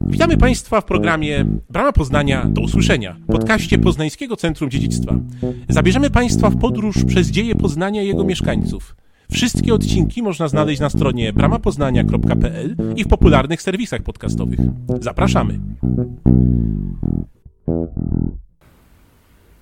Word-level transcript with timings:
Witamy 0.00 0.36
Państwa 0.36 0.80
w 0.80 0.84
programie 0.84 1.44
Brama 1.70 1.92
Poznania 1.92 2.44
do 2.44 2.60
usłyszenia, 2.60 3.16
podcaście 3.26 3.78
Poznańskiego 3.78 4.36
Centrum 4.36 4.70
Dziedzictwa. 4.70 5.14
Zabierzemy 5.68 6.10
Państwa 6.10 6.50
w 6.50 6.56
podróż 6.56 7.04
przez 7.04 7.30
dzieje 7.30 7.54
Poznania 7.54 8.02
i 8.02 8.06
jego 8.06 8.24
mieszkańców. 8.24 8.96
Wszystkie 9.32 9.74
odcinki 9.74 10.22
można 10.22 10.48
znaleźć 10.48 10.80
na 10.80 10.90
stronie 10.90 11.32
bramapoznania.pl 11.32 12.76
i 12.96 13.04
w 13.04 13.08
popularnych 13.08 13.62
serwisach 13.62 14.02
podcastowych. 14.02 14.60
Zapraszamy. 15.00 15.60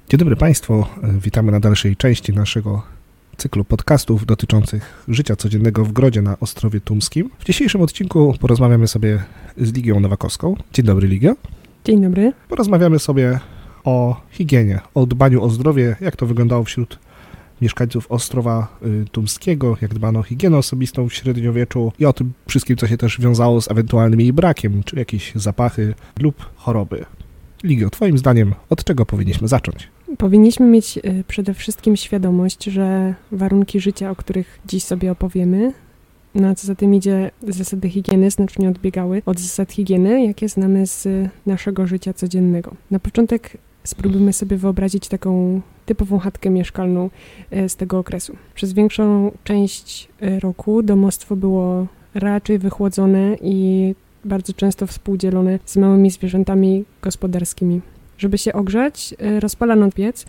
Dzień 0.09 0.19
dobry 0.19 0.37
Państwu, 0.37 0.85
witamy 1.23 1.53
na 1.53 1.61
dalszej 1.61 1.97
części 1.97 2.33
naszego 2.33 2.83
cyklu 3.41 3.65
podcastów 3.65 4.27
dotyczących 4.27 5.05
życia 5.09 5.37
codziennego 5.37 5.85
w 5.85 5.93
Grodzie 5.93 6.23
na 6.23 6.39
Ostrowie 6.41 6.81
Tumskim. 6.81 7.31
W 7.39 7.45
dzisiejszym 7.45 7.81
odcinku 7.81 8.35
porozmawiamy 8.41 8.89
sobie 8.89 9.23
z 9.57 9.73
Ligią 9.73 10.01
Nowakowską. 10.01 10.57
Dzień 10.73 10.87
dobry 10.87 11.09
Ligio. 11.09 11.37
Dzień 11.85 12.03
dobry. 12.03 12.33
Porozmawiamy 12.49 12.99
sobie 12.99 13.41
o 13.85 14.21
higienie, 14.31 14.81
o 14.95 15.07
dbaniu 15.07 15.43
o 15.43 15.51
zdrowie, 15.51 15.97
jak 16.01 16.17
to 16.17 16.27
wyglądało 16.27 16.65
wśród 16.65 16.99
mieszkańców 17.61 18.11
Ostrowa 18.13 18.79
y, 18.83 19.05
Tumskiego, 19.13 19.77
jak 19.83 19.95
dbano 19.95 20.21
o 20.21 20.23
higienę 20.23 20.59
osobistą 20.59 21.09
w 21.09 21.15
średniowieczu 21.15 21.93
i 21.99 22.07
o 22.07 22.13
tym 22.13 22.33
wszystkim, 22.49 22.77
co 22.77 22.87
się 22.87 22.97
też 22.97 23.21
wiązało 23.21 23.61
z 23.61 23.71
ewentualnym 23.71 24.21
jej 24.21 24.33
brakiem, 24.33 24.83
czy 24.85 24.97
jakieś 24.97 25.33
zapachy 25.35 25.95
lub 26.19 26.51
choroby. 26.57 27.05
Ligio, 27.65 27.91
Twoim 27.91 28.19
zdaniem, 28.19 28.55
od 28.71 28.85
czego 28.85 29.07
powinniśmy 29.07 29.49
zacząć? 29.49 29.89
Powinniśmy 30.19 30.67
mieć 30.67 30.99
y, 30.99 31.25
przede 31.29 31.55
wszystkim 31.55 31.97
świadomość, 31.97 32.65
że 32.65 33.15
warunki 33.33 33.81
życia, 33.81 34.11
o 34.11 34.17
których 34.17 34.61
dziś 34.67 34.85
sobie 34.85 35.13
opowiemy, 35.13 35.73
no 36.35 36.49
a 36.49 36.55
co 36.55 36.67
za 36.67 36.75
tym 36.75 36.95
idzie, 36.95 37.31
zasady 37.49 37.89
higieny 37.89 38.31
znacznie 38.31 38.69
odbiegały 38.69 39.23
od 39.27 39.41
zasad 39.41 39.73
higieny, 39.73 40.27
jakie 40.27 40.49
znamy 40.49 40.87
z 40.87 41.09
naszego 41.47 41.87
życia 41.87 42.13
codziennego. 42.13 42.75
Na 42.91 42.99
początek 42.99 43.57
spróbujmy 43.85 44.33
sobie 44.33 44.57
wyobrazić 44.57 45.09
taką 45.09 45.61
typową 45.87 46.19
chatkę 46.19 46.51
mieszkalną 46.51 47.11
y, 47.53 47.69
z 47.69 47.77
tego 47.77 47.99
okresu. 47.99 48.37
Przez 48.55 48.73
większą 48.73 49.33
część 49.45 50.09
y, 50.23 50.41
roku 50.41 50.83
domostwo 50.83 51.37
było 51.37 51.87
raczej 52.15 52.59
wychłodzone 52.59 53.37
i 53.43 53.95
bardzo 54.25 54.53
często 54.53 54.87
współdzielone 54.87 55.59
z 55.65 55.77
małymi 55.77 56.11
zwierzętami 56.11 56.85
gospodarskimi. 57.03 57.81
Żeby 58.21 58.39
się 58.39 58.53
ogrzać, 58.53 59.15
y, 59.37 59.41
rozpalano 59.41 59.91
piec, 59.93 60.27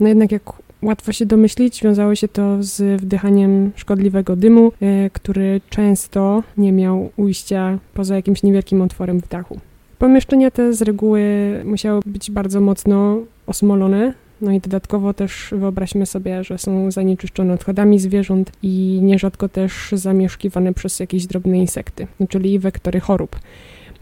no 0.00 0.08
jednak 0.08 0.32
jak 0.32 0.42
łatwo 0.82 1.12
się 1.12 1.26
domyślić, 1.26 1.82
wiązało 1.82 2.14
się 2.14 2.28
to 2.28 2.62
z 2.62 3.00
wdychaniem 3.00 3.70
szkodliwego 3.76 4.36
dymu, 4.36 4.72
y, 4.82 5.10
który 5.12 5.60
często 5.70 6.42
nie 6.56 6.72
miał 6.72 7.10
ujścia 7.16 7.78
poza 7.94 8.16
jakimś 8.16 8.42
niewielkim 8.42 8.82
otworem 8.82 9.20
w 9.20 9.28
dachu. 9.28 9.60
Pomieszczenia 9.98 10.50
te 10.50 10.74
z 10.74 10.82
reguły 10.82 11.22
musiały 11.64 12.00
być 12.06 12.30
bardzo 12.30 12.60
mocno 12.60 13.18
osmolone, 13.46 14.14
no 14.40 14.52
i 14.52 14.60
dodatkowo 14.60 15.14
też 15.14 15.48
wyobraźmy 15.52 16.06
sobie, 16.06 16.44
że 16.44 16.58
są 16.58 16.90
zanieczyszczone 16.90 17.54
odchodami 17.54 17.98
zwierząt 17.98 18.52
i 18.62 19.00
nierzadko 19.02 19.48
też 19.48 19.88
zamieszkiwane 19.92 20.74
przez 20.74 21.00
jakieś 21.00 21.26
drobne 21.26 21.58
insekty, 21.58 22.06
czyli 22.28 22.58
wektory 22.58 23.00
chorób. 23.00 23.36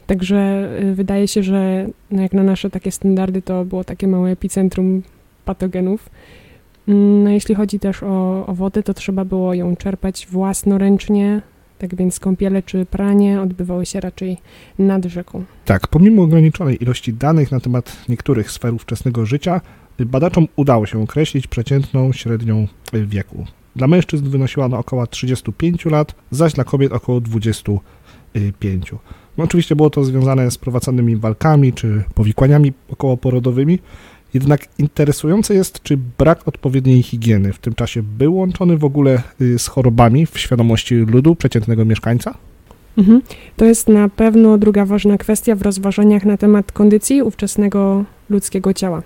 Także 0.08 0.68
y, 0.82 0.94
wydaje 0.94 1.28
się, 1.28 1.42
że 1.42 1.86
no 2.10 2.22
jak 2.22 2.32
na 2.32 2.42
nasze 2.42 2.70
takie 2.70 2.90
standardy 2.90 3.42
to 3.42 3.64
było 3.64 3.84
takie 3.84 4.08
małe 4.08 4.30
epicentrum 4.30 5.02
patogenów. 5.44 6.10
Mm, 6.88 7.24
no 7.24 7.30
jeśli 7.30 7.54
chodzi 7.54 7.80
też 7.80 8.02
o, 8.02 8.46
o 8.46 8.54
wodę, 8.54 8.82
to 8.82 8.94
trzeba 8.94 9.24
było 9.24 9.54
ją 9.54 9.76
czerpać 9.76 10.26
własnoręcznie, 10.30 11.42
tak 11.78 11.94
więc 11.94 12.20
kąpiele 12.20 12.62
czy 12.62 12.86
pranie 12.86 13.40
odbywały 13.40 13.86
się 13.86 14.00
raczej 14.00 14.36
nad 14.78 15.04
rzeką. 15.04 15.44
Tak, 15.64 15.86
pomimo 15.86 16.22
ograniczonej 16.22 16.82
ilości 16.82 17.12
danych 17.12 17.52
na 17.52 17.60
temat 17.60 17.96
niektórych 18.08 18.50
sfer 18.50 18.74
ówczesnego 18.74 19.26
życia, 19.26 19.60
badaczom 19.98 20.48
udało 20.56 20.86
się 20.86 21.02
określić 21.02 21.46
przeciętną 21.46 22.12
średnią 22.12 22.66
wieku. 22.92 23.46
Dla 23.76 23.86
mężczyzn 23.86 24.30
wynosiła 24.30 24.66
ona 24.66 24.78
około 24.78 25.06
35 25.06 25.84
lat, 25.84 26.14
zaś 26.30 26.52
dla 26.52 26.64
kobiet 26.64 26.92
około 26.92 27.20
25. 28.34 28.92
No 29.38 29.44
oczywiście 29.44 29.76
było 29.76 29.90
to 29.90 30.04
związane 30.04 30.50
z 30.50 30.58
prowadzonymi 30.58 31.16
walkami 31.16 31.72
czy 31.72 32.04
powikłaniami 32.14 32.72
okołoporodowymi, 32.88 33.78
jednak 34.34 34.68
interesujące 34.78 35.54
jest, 35.54 35.82
czy 35.82 35.98
brak 36.18 36.48
odpowiedniej 36.48 37.02
higieny 37.02 37.52
w 37.52 37.58
tym 37.58 37.74
czasie 37.74 38.02
był 38.02 38.36
łączony 38.36 38.78
w 38.78 38.84
ogóle 38.84 39.22
y, 39.40 39.58
z 39.58 39.66
chorobami 39.66 40.26
w 40.26 40.38
świadomości 40.38 40.94
ludu, 40.94 41.34
przeciętnego 41.34 41.84
mieszkańca? 41.84 42.34
Mhm. 42.98 43.22
To 43.56 43.64
jest 43.64 43.88
na 43.88 44.08
pewno 44.08 44.58
druga 44.58 44.84
ważna 44.84 45.18
kwestia 45.18 45.54
w 45.54 45.62
rozważaniach 45.62 46.24
na 46.24 46.36
temat 46.36 46.72
kondycji 46.72 47.22
ówczesnego 47.22 48.04
ludzkiego 48.30 48.74
ciała. 48.74 49.02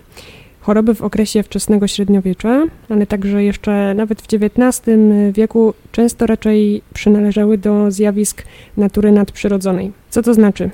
Choroby 0.63 0.95
w 0.95 1.03
okresie 1.03 1.43
wczesnego 1.43 1.87
średniowiecza, 1.87 2.65
ale 2.89 3.07
także 3.07 3.45
jeszcze 3.45 3.95
nawet 3.95 4.23
w 4.23 4.27
XIX 4.35 4.97
wieku 5.33 5.75
często 5.93 6.27
raczej 6.27 6.83
przynależały 6.95 7.59
do 7.59 7.91
zjawisk 7.91 8.43
natury 8.77 9.13
nadprzyrodzonej. 9.13 9.93
Co 10.11 10.23
to 10.23 10.35
znaczy? 10.35 10.71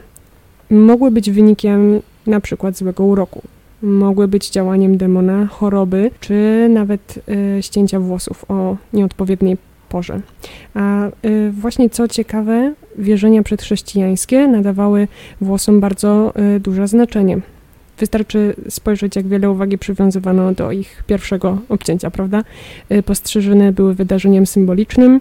Mogły 0.70 1.10
być 1.10 1.30
wynikiem 1.30 2.00
na 2.26 2.40
przykład 2.40 2.76
złego 2.76 3.04
uroku, 3.04 3.42
mogły 3.82 4.28
być 4.28 4.50
działaniem 4.50 4.96
demona, 4.96 5.46
choroby, 5.46 6.10
czy 6.20 6.66
nawet 6.70 7.18
y, 7.58 7.62
ścięcia 7.62 8.00
włosów 8.00 8.44
o 8.48 8.76
nieodpowiedniej 8.92 9.56
porze. 9.88 10.20
A 10.74 11.06
y, 11.06 11.52
właśnie 11.52 11.90
co 11.90 12.08
ciekawe, 12.08 12.74
wierzenia 12.98 13.42
przedchrześcijańskie 13.42 14.48
nadawały 14.48 15.08
włosom 15.40 15.80
bardzo 15.80 16.32
y, 16.56 16.60
duże 16.60 16.88
znaczenie. 16.88 17.40
Wystarczy 17.98 18.54
spojrzeć, 18.68 19.16
jak 19.16 19.28
wiele 19.28 19.50
uwagi 19.50 19.78
przywiązywano 19.78 20.52
do 20.52 20.72
ich 20.72 21.04
pierwszego 21.06 21.58
obcięcia, 21.68 22.10
prawda? 22.10 22.44
Y, 22.92 23.02
postrzyżyny 23.02 23.72
były 23.72 23.94
wydarzeniem 23.94 24.46
symbolicznym, 24.46 25.20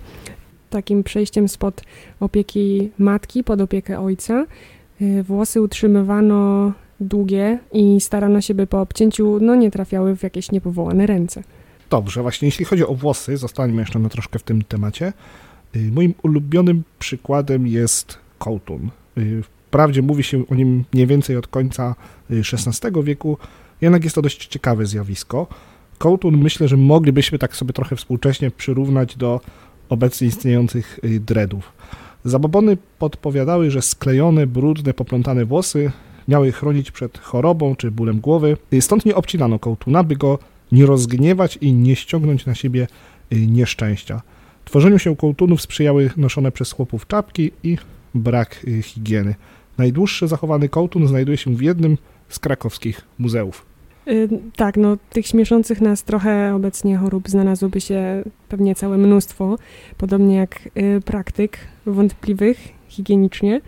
takim 0.70 1.04
przejściem 1.04 1.50
spod 1.50 1.82
opieki 2.20 2.92
matki 2.98 3.44
pod 3.44 3.62
opiekę 3.62 4.00
ojca. 4.00 4.46
Y, 5.02 5.24
włosy 5.24 5.62
utrzymywano 5.62 6.72
długie 7.00 7.60
i 7.74 8.02
starano 8.02 8.42
się, 8.42 8.54
by 8.54 8.68
po 8.68 8.82
obcięciu 8.82 9.40
no, 9.42 9.56
nie 9.56 9.72
trafiały 9.72 10.16
w 10.16 10.24
jakieś 10.24 10.52
niepowołane 10.52 11.06
ręce. 11.06 11.44
Dobrze, 11.90 12.22
właśnie 12.22 12.48
jeśli 12.48 12.66
chodzi 12.66 12.86
o 12.86 12.94
włosy, 12.94 13.38
zostańmy 13.38 13.82
jeszcze 13.82 14.00
na 14.00 14.10
troszkę 14.10 14.40
w 14.40 14.44
tym 14.44 14.62
temacie. 14.62 15.14
Y, 15.76 15.92
moim 15.92 16.14
ulubionym 16.24 16.84
przykładem 17.00 17.68
jest 17.68 18.18
kołtun. 18.40 18.90
Wprawdzie 19.68 20.02
mówi 20.02 20.24
się 20.24 20.48
o 20.48 20.56
nim 20.56 20.84
mniej 20.94 21.08
więcej 21.08 21.38
od 21.38 21.48
końca 21.48 21.96
XVI 22.30 23.04
wieku, 23.04 23.38
jednak 23.82 24.04
jest 24.04 24.16
to 24.16 24.22
dość 24.22 24.48
ciekawe 24.48 24.86
zjawisko. 24.86 25.48
Kołtun 25.98 26.38
myślę, 26.38 26.68
że 26.68 26.78
moglibyśmy 26.78 27.40
tak 27.40 27.56
sobie 27.56 27.74
trochę 27.74 27.96
współcześnie 27.96 28.52
przyrównać 28.52 29.16
do 29.16 29.42
obecnie 29.90 30.28
istniejących 30.28 31.00
dreadów. 31.04 31.72
Zabobony 32.26 32.78
podpowiadały, 33.00 33.72
że 33.72 33.82
sklejone, 33.82 34.48
brudne, 34.48 34.94
poplątane 34.94 35.46
włosy 35.46 35.92
miały 36.28 36.52
chronić 36.52 36.92
przed 36.92 37.18
chorobą 37.18 37.76
czy 37.76 37.92
bólem 37.92 38.20
głowy. 38.20 38.58
Stąd 38.80 39.06
nie 39.06 39.16
obcinano 39.16 39.60
kołtuna, 39.60 40.04
by 40.04 40.16
go 40.16 40.40
nie 40.72 40.86
rozgniewać 40.86 41.58
i 41.62 41.74
nie 41.74 41.96
ściągnąć 41.96 42.46
na 42.46 42.56
siebie 42.56 42.88
nieszczęścia. 43.32 44.22
Tworzeniu 44.66 45.00
się 45.00 45.16
kołtunów 45.16 45.62
sprzyjały 45.62 46.10
noszone 46.18 46.52
przez 46.52 46.72
chłopów 46.72 47.08
czapki 47.08 47.52
i 47.64 47.78
brak 48.16 48.66
higieny. 48.84 49.36
Najdłuższy 49.78 50.28
zachowany 50.28 50.70
kołtun 50.70 51.08
znajduje 51.08 51.38
się 51.38 51.56
w 51.56 51.62
jednym 51.62 51.98
z 52.30 52.40
krakowskich 52.40 53.02
muzeów. 53.20 53.66
Yy, 54.06 54.30
tak, 54.56 54.78
no 54.78 54.98
tych 55.10 55.28
śmieszących 55.28 55.82
nas 55.82 56.04
trochę 56.04 56.56
obecnie 56.56 56.98
chorób 56.98 57.30
znalazłoby 57.30 57.82
się 57.82 58.24
pewnie 58.50 58.76
całe 58.76 58.98
mnóstwo, 58.98 59.58
podobnie 59.98 60.36
jak 60.36 60.70
yy, 60.76 61.02
praktyk 61.02 61.58
wątpliwych 61.86 62.58
higienicznie, 62.88 63.62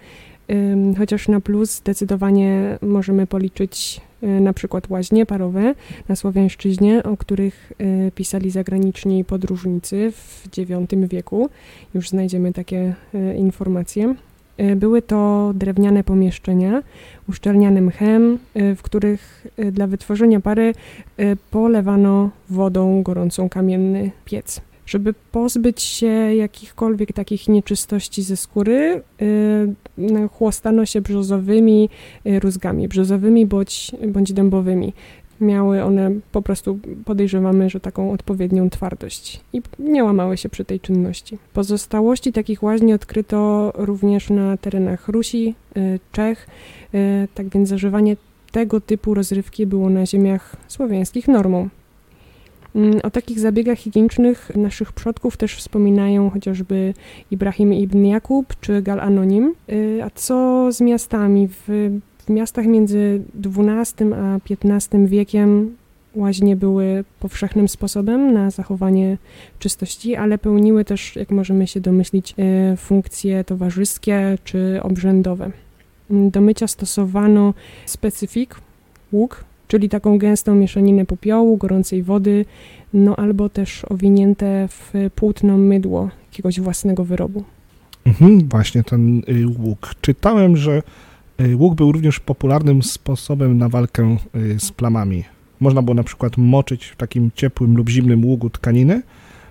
chociaż 0.98 1.28
na 1.28 1.39
plus 1.42 1.75
zdecydowanie 1.75 2.78
możemy 2.81 3.28
policzyć 3.28 4.01
na 4.22 4.54
przykład 4.54 4.89
łaźnie 4.89 5.25
parowe 5.25 5.75
na 6.07 6.16
Słowiańszczyźnie, 6.16 7.04
o 7.04 7.18
których 7.18 7.74
pisali 8.16 8.51
zagraniczni 8.51 9.25
podróżnicy 9.25 10.12
w 10.12 10.48
IX 10.57 11.10
wieku. 11.10 11.50
Już 11.94 12.10
znajdziemy 12.10 12.54
takie 12.54 12.95
informacje. 13.38 14.16
Y, 14.61 14.75
były 14.75 15.01
to 15.01 15.51
drewniane 15.56 16.03
pomieszczenia 16.03 16.83
uszczelniane 17.29 17.81
mchem, 17.81 18.39
y, 18.56 18.75
w 18.75 18.81
których 18.81 19.47
y, 19.59 19.71
dla 19.71 19.88
wytworzenia 19.88 20.39
pary 20.39 20.73
polewano 21.51 22.29
wodą 22.50 23.03
gorącą 23.03 23.50
kamienny 23.50 24.11
piec. 24.25 24.61
Żeby 24.85 25.13
pozbyć 25.31 25.81
się 25.81 26.07
jakichkolwiek 26.35 27.13
takich 27.13 27.47
nieczystości 27.47 28.23
ze 28.23 28.38
skóry, 28.38 29.01
chłostano 30.31 30.85
się 30.85 31.01
brzozowymi 31.01 31.89
rózgami, 32.25 32.88
brzozowymi 32.88 33.45
bądź, 33.45 33.91
bądź 34.07 34.33
dębowymi. 34.33 34.94
Miały 35.41 35.83
one 35.83 36.12
po 36.31 36.41
prostu, 36.41 36.80
podejrzewamy, 37.06 37.69
że 37.69 37.80
taką 37.80 38.12
odpowiednią 38.12 38.69
twardość 38.69 39.41
i 39.53 39.62
nie 39.80 40.03
łamały 40.03 40.38
się 40.38 40.50
przy 40.50 40.65
tej 40.65 40.80
czynności. 40.80 41.38
Pozostałości 41.53 42.33
takich 42.33 42.63
łaźni 42.63 42.94
odkryto 42.94 43.71
również 43.75 44.30
na 44.30 44.57
terenach 44.57 45.07
Rusi, 45.07 45.56
y, 45.77 46.00
Czech, 46.12 46.47
y, 46.94 47.27
tak 47.36 47.50
więc 47.50 47.69
zażywanie 47.69 48.18
tego 48.51 48.81
typu 48.81 49.13
rozrywki 49.13 49.65
było 49.65 49.89
na 49.89 50.06
ziemiach 50.06 50.56
słowiańskich 50.68 51.27
normą. 51.27 51.69
Mm, 52.75 53.00
o 53.03 53.09
takich 53.09 53.39
zabiegach 53.39 53.77
higienicznych 53.77 54.51
naszych 54.56 54.94
przodków 54.94 55.38
też 55.38 55.56
wspominają 55.56 56.30
chociażby 56.30 56.94
Ibrahim 57.31 57.74
ibn 57.74 58.06
Jakub 58.06 58.56
czy 58.62 58.81
Gal 58.81 59.00
Anonim. 59.00 59.56
Y, 59.71 60.00
a 60.03 60.09
co 60.09 60.68
z 60.71 60.81
miastami? 60.81 61.47
W, 61.47 61.92
w 62.30 62.31
miastach 62.31 62.66
między 62.66 63.22
XII 63.46 64.14
a 64.14 64.40
XV 64.50 65.08
wiekiem 65.08 65.76
łaźnie 66.16 66.56
były 66.56 67.04
powszechnym 67.20 67.68
sposobem 67.68 68.34
na 68.34 68.52
zachowanie 68.52 69.18
czystości, 69.60 70.16
ale 70.16 70.38
pełniły 70.38 70.86
też, 70.86 71.16
jak 71.16 71.31
możemy 71.31 71.68
się 71.68 71.81
domyślić, 71.81 72.36
y, 72.74 72.78
funkcje 72.78 73.44
towarzyskie 73.44 74.38
czy 74.44 74.80
obrzędowe. 74.84 75.52
Do 76.10 76.42
mycia 76.42 76.68
stosowano 76.68 77.54
specyfik, 77.86 78.56
łuk, 79.12 79.44
czyli 79.68 79.90
taką 79.90 80.18
gęstą 80.18 80.56
mieszaninę 80.56 81.06
popiołu, 81.06 81.58
gorącej 81.58 82.04
wody, 82.04 82.46
no 82.94 83.16
albo 83.16 83.50
też 83.50 83.86
owinięte 83.86 84.68
w 84.68 84.94
płótno 85.16 85.58
mydło 85.58 86.10
jakiegoś 86.31 86.60
własnego 86.60 87.04
wyrobu. 87.04 87.44
Mhm, 88.06 88.50
właśnie 88.50 88.84
ten 88.84 89.22
y, 89.30 89.48
łuk. 89.48 89.96
Czytałem, 90.02 90.58
że 90.58 90.81
łuk 91.56 91.75
był 91.75 91.91
również 91.91 92.19
popularnym 92.19 92.83
sposobem 92.83 93.57
na 93.57 93.69
walkę 93.69 94.18
y, 94.36 94.59
z 94.59 94.71
plamami. 94.71 95.24
Można 95.59 95.81
było 95.81 95.95
na 95.95 96.03
przykład 96.03 96.38
moczyć 96.38 96.86
w 96.86 96.95
takim 96.95 97.31
ciepłym 97.36 97.77
lub 97.77 97.89
zimnym 97.89 98.25
ługu 98.25 98.50
tkaniny, 98.50 99.01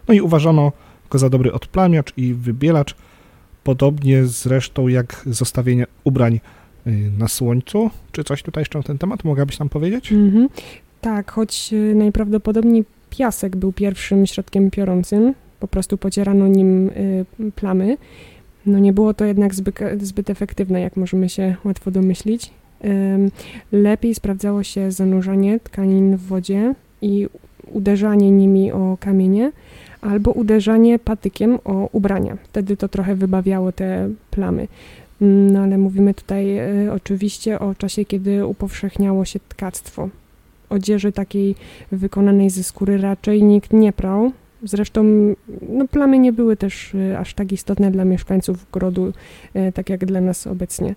no 0.09 0.15
i 0.15 0.21
uważano 0.21 0.73
go 1.11 1.19
za 1.19 1.31
dobry 1.31 1.53
odplamiacz 1.53 2.13
i 2.17 2.35
wybielacz, 2.35 2.95
podobnie 3.65 4.25
zresztą 4.25 4.89
jak 4.89 5.23
zostawienie 5.27 5.87
ubrań 6.05 6.41
Y, 6.89 7.11
na 7.19 7.29
słońcu. 7.29 7.91
Czy 8.13 8.25
coś 8.25 8.43
tutaj 8.43 8.61
jeszcze 8.61 8.79
na 8.79 8.83
ten 8.83 8.99
temat 8.99 9.25
mogłabyś 9.25 9.59
nam 9.59 9.69
powiedzieć? 9.69 10.13
Mhm. 10.13 10.49
Tak, 11.01 11.31
choć 11.31 11.73
y, 11.73 11.95
najprawdopodobniej 11.95 12.85
piasek 13.11 13.57
był 13.57 13.73
pierwszym 13.73 14.27
środkiem 14.27 14.71
piorącym, 14.71 15.35
po 15.61 15.69
prostu 15.69 15.99
pocierano 15.99 16.49
nim 16.49 16.89
y, 16.89 17.25
plamy. 17.55 17.97
No 18.69 18.79
nie 18.79 18.93
było 18.93 19.15
to 19.15 19.25
jednak 19.25 19.55
zbyt, 19.55 19.81
zbyt 20.01 20.31
efektywne, 20.31 20.81
jak 20.81 20.97
możemy 20.97 21.29
się 21.29 21.57
łatwo 21.65 21.91
domyślić. 21.91 22.51
Lepiej 23.73 24.15
sprawdzało 24.15 24.63
się 24.63 24.93
zanurzanie 24.93 25.61
tkanin 25.61 26.17
w 26.17 26.21
wodzie 26.21 26.75
i 27.03 27.27
uderzanie 27.73 28.31
nimi 28.31 28.73
o 28.73 28.97
kamienie, 29.01 29.53
albo 30.01 30.31
uderzanie 30.31 30.99
patykiem 30.99 31.59
o 31.65 31.89
ubrania. 31.93 32.37
Wtedy 32.45 32.77
to 32.77 32.89
trochę 32.89 33.15
wybawiało 33.15 33.73
te 33.73 34.09
plamy. 34.31 34.69
No 35.21 35.61
ale 35.61 35.79
mówimy 35.79 36.15
tutaj 36.15 36.59
y, 36.87 36.93
oczywiście 36.93 37.59
o 37.59 37.75
czasie, 37.75 38.05
kiedy 38.05 38.47
upowszechniało 38.47 39.25
się 39.25 39.41
tkactwo. 39.49 40.09
Odzieży 40.71 41.13
takiej 41.13 41.55
wykonanej 41.93 42.51
ze 42.51 42.63
skóry 42.63 42.99
raczej 42.99 43.43
nikt 43.43 43.73
nie 43.73 43.93
prał. 43.93 44.33
Zresztą 44.63 45.05
no, 45.69 45.89
plamy 45.89 46.19
nie 46.19 46.33
były 46.33 46.57
też 46.57 46.95
y, 46.95 47.19
aż 47.19 47.35
tak 47.35 47.53
istotne 47.53 47.91
dla 47.91 48.05
mieszkańców 48.05 48.67
grodu, 48.73 49.13
y, 49.57 49.73
tak 49.73 49.91
jak 49.91 50.07
dla 50.07 50.21
nas 50.21 50.47
obecnie. 50.47 50.95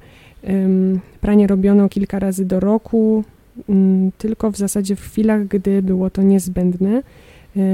Pranie 1.22 1.48
robiono 1.48 1.90
kilka 1.90 2.20
razy 2.20 2.46
do 2.46 2.60
roku, 2.60 3.24
mm, 3.70 4.12
tylko 4.18 4.52
w 4.52 4.58
zasadzie 4.58 4.96
w 4.96 5.02
chwilach, 5.02 5.48
gdy 5.48 5.82
było 5.82 6.10
to 6.10 6.22
niezbędne, 6.22 7.04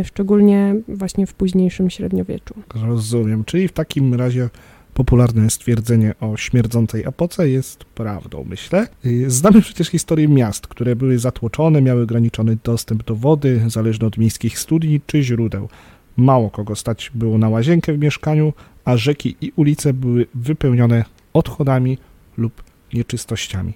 szczególnie 0.04 0.76
właśnie 0.88 1.28
w 1.28 1.34
późniejszym 1.34 1.90
średniowieczu. 1.90 2.54
Rozumiem, 2.86 3.44
czyli 3.44 3.68
w 3.68 3.72
takim 3.72 4.14
razie 4.14 4.50
popularne 4.98 5.50
stwierdzenie 5.50 6.14
o 6.20 6.38
śmierdzącej 6.38 7.06
apoce 7.06 7.50
jest 7.50 7.86
prawdą, 7.86 8.46
myślę. 8.50 8.88
Y, 9.06 9.30
znamy 9.30 9.62
przecież 9.62 9.88
historię 9.88 10.28
miast, 10.28 10.68
które 10.68 10.96
były 10.96 11.20
zatłoczone, 11.20 11.82
miały 11.82 12.02
ograniczony 12.02 12.58
dostęp 12.64 13.04
do 13.04 13.16
wody, 13.16 13.62
zależny 13.68 14.08
od 14.08 14.18
miejskich 14.18 14.60
studni 14.60 15.02
czy 15.08 15.24
źródeł. 15.24 15.70
Mało 16.18 16.50
kogo 16.50 16.76
stać 16.76 17.12
było 17.14 17.38
na 17.38 17.50
łazienkę 17.50 17.94
w 17.94 18.00
mieszkaniu, 18.00 18.54
a 18.86 18.98
rzeki 18.98 19.36
i 19.42 19.52
ulice 19.56 19.94
były 19.94 20.26
wypełnione 20.36 21.06
odchodami 21.34 21.98
lub 22.38 22.64
nieczystościami. 22.94 23.74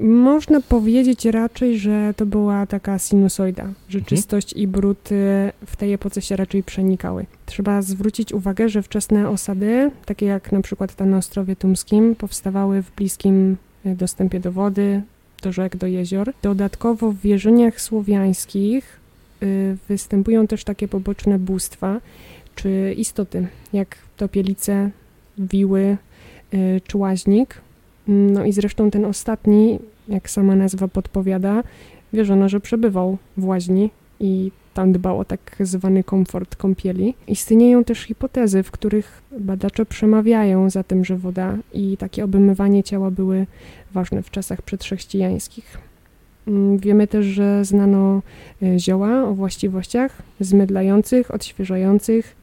Można 0.00 0.60
powiedzieć 0.60 1.24
raczej, 1.24 1.78
że 1.78 2.14
to 2.16 2.26
była 2.26 2.66
taka 2.66 2.98
sinusoida, 2.98 3.62
że 3.88 3.98
mhm. 3.98 4.04
czystość 4.04 4.52
i 4.52 4.66
brud 4.66 5.08
w 5.66 5.76
tej 5.76 5.92
epoce 5.92 6.22
się 6.22 6.36
raczej 6.36 6.62
przenikały. 6.62 7.26
Trzeba 7.46 7.82
zwrócić 7.82 8.32
uwagę, 8.32 8.68
że 8.68 8.82
wczesne 8.82 9.28
osady, 9.28 9.90
takie 10.06 10.26
jak 10.26 10.52
na 10.52 10.60
przykład 10.60 10.94
ta 10.94 11.06
na 11.06 11.16
Ostrowie 11.16 11.56
Tumskim, 11.56 12.14
powstawały 12.14 12.82
w 12.82 12.94
bliskim 12.96 13.56
e, 13.84 13.94
dostępie 13.94 14.40
do 14.40 14.52
wody, 14.52 15.02
do 15.42 15.52
rzek, 15.52 15.76
do 15.76 15.86
jezior. 15.86 16.32
Dodatkowo 16.42 17.12
w 17.12 17.20
wierzeniach 17.20 17.80
słowiańskich 17.80 19.00
e, 19.42 19.46
występują 19.88 20.46
też 20.46 20.64
takie 20.64 20.88
poboczne 20.88 21.38
bóstwa, 21.38 22.00
czy 22.54 22.94
istoty, 22.96 23.46
jak 23.72 23.96
topielice, 24.16 24.90
wiły, 25.38 25.96
e, 26.52 26.80
czy 26.80 26.98
łaźnik, 26.98 27.60
no 28.08 28.44
i 28.44 28.52
zresztą 28.52 28.90
ten 28.90 29.04
ostatni, 29.04 29.78
jak 30.08 30.30
sama 30.30 30.56
nazwa 30.56 30.88
podpowiada, 30.88 31.62
wierzono, 32.12 32.48
że 32.48 32.60
przebywał 32.60 33.18
w 33.36 33.44
łaźni 33.44 33.90
i 34.20 34.50
tam 34.74 34.92
dbał 34.92 35.18
o 35.18 35.24
tak 35.24 35.56
zwany 35.60 36.04
komfort 36.04 36.56
kąpieli. 36.56 37.14
Istnieją 37.28 37.84
też 37.84 38.00
hipotezy, 38.00 38.62
w 38.62 38.70
których 38.70 39.22
badacze 39.38 39.86
przemawiają 39.86 40.70
za 40.70 40.82
tym, 40.82 41.04
że 41.04 41.16
woda 41.16 41.56
i 41.74 41.96
takie 41.96 42.24
obmywanie 42.24 42.82
ciała 42.82 43.10
były 43.10 43.46
ważne 43.92 44.22
w 44.22 44.30
czasach 44.30 44.62
przedchrześcijańskich. 44.62 45.78
Mm, 46.48 46.78
wiemy 46.78 47.06
też, 47.06 47.26
że 47.26 47.64
znano 47.64 48.22
e, 48.62 48.78
zioła 48.78 49.24
o 49.24 49.34
właściwościach 49.34 50.22
zmydlających, 50.40 51.34
odświeżających, 51.34 52.37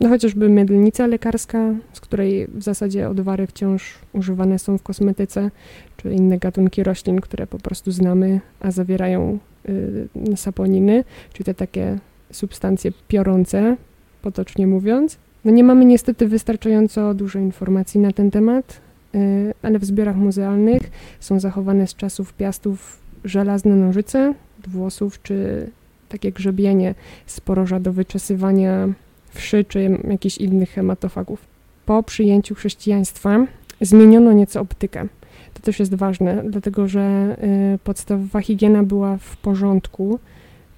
no 0.00 0.08
chociażby 0.08 0.48
mydlnica 0.48 1.06
lekarska, 1.06 1.74
z 1.92 2.00
której 2.00 2.46
w 2.46 2.62
zasadzie 2.62 3.08
odwary 3.08 3.46
wciąż 3.46 3.98
używane 4.12 4.58
są 4.58 4.78
w 4.78 4.82
kosmetyce, 4.82 5.50
czy 5.96 6.12
inne 6.12 6.38
gatunki 6.38 6.82
roślin, 6.82 7.20
które 7.20 7.46
po 7.46 7.58
prostu 7.58 7.90
znamy, 7.90 8.40
a 8.60 8.70
zawierają 8.70 9.38
y, 9.68 10.36
saponiny, 10.36 11.04
czyli 11.32 11.44
te 11.44 11.54
takie 11.54 11.98
substancje 12.30 12.92
piorące, 13.08 13.76
potocznie 14.22 14.66
mówiąc. 14.66 15.18
No 15.44 15.50
nie 15.50 15.64
mamy 15.64 15.84
niestety 15.84 16.28
wystarczająco 16.28 17.14
dużo 17.14 17.38
informacji 17.38 18.00
na 18.00 18.12
ten 18.12 18.30
temat, 18.30 18.80
y, 19.14 19.18
ale 19.62 19.78
w 19.78 19.84
zbiorach 19.84 20.16
muzealnych 20.16 20.82
są 21.20 21.40
zachowane 21.40 21.86
z 21.86 21.94
czasów 21.94 22.34
piastów 22.34 22.98
żelazne 23.24 23.76
nożyce 23.76 24.34
włosów, 24.68 25.22
czy 25.22 25.66
takie 26.08 26.32
grzebienie 26.32 26.94
z 27.26 27.40
poroża 27.40 27.80
do 27.80 27.92
wyczesywania 27.92 28.88
wszy, 29.34 29.64
czy 29.64 29.98
jakichś 30.10 30.38
innych 30.38 30.70
hematofagów. 30.70 31.44
Po 31.86 32.02
przyjęciu 32.02 32.54
chrześcijaństwa 32.54 33.46
zmieniono 33.80 34.32
nieco 34.32 34.60
optykę. 34.60 35.08
To 35.54 35.60
też 35.62 35.78
jest 35.78 35.94
ważne, 35.94 36.42
dlatego 36.50 36.88
że 36.88 37.36
y, 37.74 37.78
podstawowa 37.78 38.40
higiena 38.40 38.82
była 38.82 39.16
w 39.16 39.36
porządku, 39.36 40.18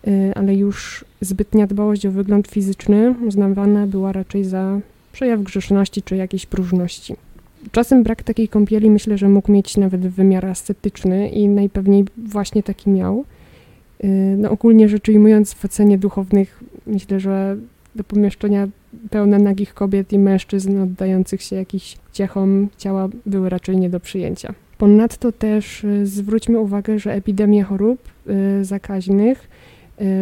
y, 0.09 0.33
ale 0.35 0.55
już 0.55 1.05
zbytnia 1.21 1.67
dbałość 1.67 2.07
o 2.07 2.11
wygląd 2.11 2.49
fizyczny 2.49 3.15
uznawana 3.27 3.87
była 3.87 4.13
raczej 4.13 4.45
za 4.45 4.81
przejaw 5.13 5.43
grzeszności 5.43 6.03
czy 6.03 6.17
jakiejś 6.17 6.47
próżności. 6.47 7.17
Czasem 7.73 8.03
brak 8.03 8.23
takiej 8.23 8.49
kąpieli 8.49 8.91
myślę, 8.91 9.19
że 9.19 9.29
mógł 9.29 9.53
mieć 9.53 9.77
nawet 9.77 10.01
wymiar 10.01 10.47
ascetyczny 10.47 11.29
i 11.29 11.49
najpewniej 11.49 12.05
właśnie 12.17 12.63
taki 12.63 12.91
miał. 12.91 13.25
Y, 14.05 14.09
no 14.39 14.51
ogólnie 14.51 14.89
rzecz 14.89 15.09
ujmując 15.09 15.55
w 15.55 15.65
ocenie 15.65 15.99
duchownych 15.99 16.61
myślę, 16.87 17.21
że 17.21 17.57
do 17.95 18.05
pomieszczenia 18.05 18.69
pełne 19.11 19.39
nagich 19.39 19.75
kobiet 19.75 20.13
i 20.13 20.19
mężczyzn 20.19 20.81
oddających 20.81 21.43
się 21.43 21.57
jakichś 21.57 21.97
ciechom 22.13 22.69
ciała 22.79 23.09
były 23.27 23.49
raczej 23.49 23.77
nie 23.77 23.91
do 23.91 24.01
przyjęcia. 24.01 24.55
Ponadto 24.79 25.33
też 25.33 25.85
y, 25.85 26.07
zwróćmy 26.07 26.59
uwagę, 26.59 26.99
że 26.99 27.13
epidemie 27.13 27.63
chorób 27.63 28.09
y, 28.61 28.65
zakaźnych 28.65 29.49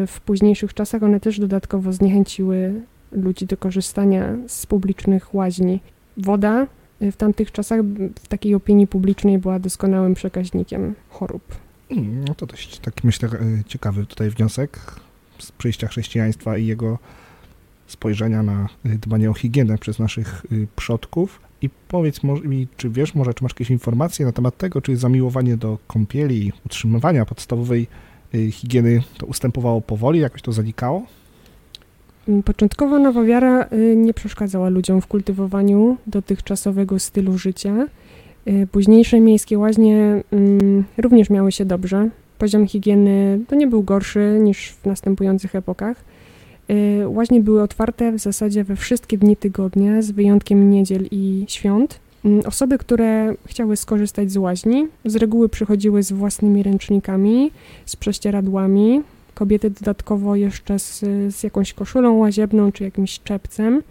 w 0.07 0.21
późniejszych 0.25 0.75
czasach 0.75 1.03
one 1.03 1.21
też 1.21 1.41
dodatkowo 1.41 1.93
zniechęciły 1.93 2.83
ludzi 3.13 3.47
do 3.47 3.57
korzystania 3.57 4.37
z 4.47 4.67
publicznych 4.67 5.35
łaźni. 5.35 5.81
Woda 6.17 6.67
w 7.01 7.17
tamtych 7.17 7.53
czasach 7.53 7.81
w 8.23 8.29
takiej 8.29 8.55
opinii 8.55 8.87
publicznej 8.87 9.39
była 9.39 9.59
doskonałym 9.59 10.15
przekaźnikiem 10.15 10.95
chorób. 11.09 11.43
No 12.27 12.35
to 12.35 12.47
dość 12.47 12.79
taki 12.79 13.07
myślę 13.07 13.29
ciekawy 13.67 14.07
tutaj 14.07 14.31
wniosek 14.31 14.81
z 15.39 15.53
przyjścia 15.53 15.89
chrześcijaństwa 15.89 16.59
i 16.59 16.67
jego 16.67 16.99
spojrzenia 18.03 18.43
na 18.43 18.69
e, 18.85 18.89
dbanie 18.89 19.31
o 19.31 19.35
higienę 19.35 19.79
przez 19.79 19.99
naszych 19.99 20.47
e, 20.53 20.55
przodków. 20.77 21.41
I 21.63 21.71
powiedz 21.89 22.23
mi, 22.23 22.69
czy 22.77 22.91
wiesz 22.91 23.15
może, 23.15 23.35
czy 23.35 23.45
masz 23.45 23.53
jakieś 23.53 23.71
informacje 23.71 24.27
na 24.27 24.33
temat 24.33 24.57
tego, 24.57 24.81
czy 24.81 24.97
zamiłowanie 24.97 25.57
do 25.57 25.79
kąpieli, 25.87 26.53
utrzymywania 26.67 27.25
podstawowej 27.25 27.87
higieny 28.51 29.03
to 29.19 29.27
ustępowało 29.27 29.81
powoli, 29.81 30.21
jakoś 30.21 30.43
to 30.43 30.53
zanikało? 30.53 31.03
Mm, 32.29 32.43
początkowo 32.43 32.99
nowa 32.99 33.23
wiara 33.23 33.67
y, 33.73 33.97
nie 33.97 34.15
przeszkadzała 34.15 34.69
ludziom 34.69 35.01
w 35.01 35.07
kultywowaniu 35.07 35.97
dotychczasowego 36.07 36.99
stylu 36.99 37.39
życia. 37.39 37.87
Y, 38.49 38.67
późniejsze 38.73 39.21
miejskie 39.21 39.59
łaźnie 39.59 40.23
mm, 40.33 40.85
również 40.99 41.31
miały 41.31 41.53
się 41.53 41.65
dobrze. 41.65 42.09
Poziom 42.39 42.67
higieny 42.67 43.41
to 43.49 43.55
nie 43.55 43.67
był 43.67 43.83
gorszy 43.83 44.39
niż 44.41 44.73
w 44.73 44.87
następujących 44.87 45.55
epokach. 45.55 46.12
Y, 46.73 47.09
łaźnie 47.09 47.41
były 47.41 47.63
otwarte 47.63 48.13
w 48.13 48.19
zasadzie 48.19 48.65
we 48.65 48.77
wszystkie 48.77 49.19
dni 49.19 49.37
tygodnia, 49.37 50.03
z 50.03 50.11
wyjątkiem 50.11 50.71
niedziel 50.71 51.07
i 51.11 51.45
świąt. 51.49 52.01
Mm, 52.25 52.41
osoby, 52.47 52.79
które 52.79 53.35
chciały 53.47 53.77
skorzystać 53.77 54.33
z 54.33 54.37
łaźni, 54.37 54.87
z 55.05 55.17
reguły 55.17 55.49
przychodziły 55.49 56.03
z 56.03 56.13
własnymi 56.13 56.63
ręcznikami, 56.63 57.51
z 57.87 57.97
prześcieradłami, 57.97 59.03
kobiety 59.35 59.71
dodatkowo 59.71 60.37
jeszcze 60.37 60.79
z, 60.79 61.01
z 61.35 61.43
jakąś 61.43 61.73
koszulą 61.73 62.19
łaziebną 62.19 62.73
czy 62.73 62.85
jakimś 62.85 63.21
czepcem. 63.21 63.83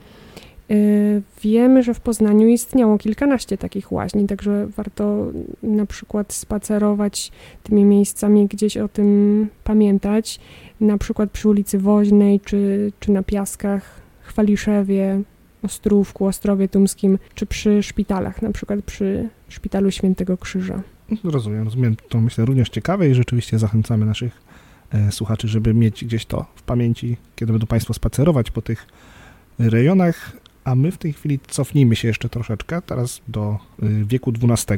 Y, 0.71 1.21
wiemy, 1.41 1.83
że 1.83 1.93
w 1.93 1.99
Poznaniu 1.99 2.47
istniało 2.47 2.97
kilkanaście 2.97 3.57
takich 3.57 3.91
łaźni, 3.91 4.27
także 4.27 4.67
warto 4.67 5.31
na 5.63 5.85
przykład 5.85 6.33
spacerować 6.33 7.31
tymi 7.63 7.85
miejscami, 7.85 8.47
gdzieś 8.47 8.77
o 8.77 8.87
tym 8.87 9.47
pamiętać, 9.63 10.39
na 10.81 10.97
przykład 10.97 11.31
przy 11.31 11.49
ulicy 11.49 11.79
Woźnej 11.79 12.39
czy, 12.39 12.91
czy 12.99 13.11
na 13.11 13.23
Piaskach, 13.23 14.01
Chwaliszewie, 14.21 15.21
Ostrówku, 15.63 16.25
Ostrowie 16.25 16.67
Tumskim, 16.67 17.17
czy 17.35 17.45
przy 17.45 17.83
szpitalach, 17.83 18.41
na 18.41 18.51
przykład 18.51 18.81
przy 18.85 19.29
Szpitalu 19.49 19.91
Świętego 19.91 20.37
Krzyża. 20.37 20.81
Rozumiem, 21.23 21.63
rozumiem. 21.63 21.95
To 22.09 22.21
myślę 22.21 22.45
również 22.45 22.69
ciekawe 22.69 23.09
i 23.09 23.13
rzeczywiście 23.13 23.59
zachęcamy 23.59 24.05
naszych 24.05 24.41
E, 24.93 25.11
słuchaczy, 25.11 25.47
żeby 25.47 25.73
mieć 25.73 26.05
gdzieś 26.05 26.25
to 26.25 26.45
w 26.55 26.61
pamięci, 26.61 27.17
kiedy 27.35 27.51
będą 27.51 27.67
Państwo 27.67 27.93
spacerować 27.93 28.51
po 28.51 28.61
tych 28.61 28.87
rejonach. 29.59 30.31
A 30.63 30.75
my 30.75 30.91
w 30.91 30.97
tej 30.97 31.13
chwili 31.13 31.39
cofnijmy 31.47 31.95
się 31.95 32.07
jeszcze 32.07 32.29
troszeczkę, 32.29 32.81
teraz 32.81 33.21
do 33.27 33.59
e, 33.83 33.85
wieku 34.05 34.33
XII, 34.43 34.77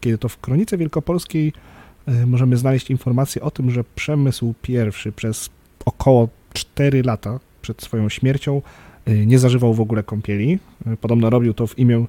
kiedy 0.00 0.18
to 0.18 0.28
w 0.28 0.38
Kronice 0.38 0.78
Wielkopolskiej 0.78 1.52
możemy 2.26 2.56
znaleźć 2.56 2.90
informację 2.90 3.42
o 3.42 3.50
tym, 3.50 3.70
że 3.70 3.84
Przemysł 3.94 4.54
I 4.68 5.12
przez 5.12 5.50
około 5.84 6.28
4 6.52 7.02
lata 7.02 7.40
przed 7.62 7.82
swoją 7.82 8.08
śmiercią 8.08 8.62
nie 9.26 9.38
zażywał 9.38 9.74
w 9.74 9.80
ogóle 9.80 10.02
kąpieli. 10.02 10.58
Podobno 11.00 11.30
robił 11.30 11.54
to 11.54 11.66
w 11.66 11.78
imię 11.78 12.06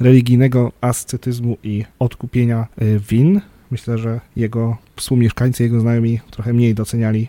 religijnego 0.00 0.72
ascetyzmu 0.80 1.56
i 1.62 1.84
odkupienia 1.98 2.66
win. 3.10 3.40
Myślę, 3.70 3.98
że 3.98 4.20
jego 4.36 4.76
współmieszkańcy, 4.96 5.62
jego 5.62 5.80
znajomi 5.80 6.20
trochę 6.30 6.52
mniej 6.52 6.74
doceniali 6.74 7.28